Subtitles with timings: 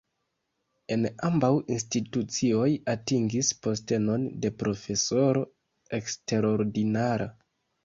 [0.93, 2.65] En ambaŭ institucioj
[2.95, 5.47] atingis postenon de profesoro
[6.01, 7.33] eksterordinara.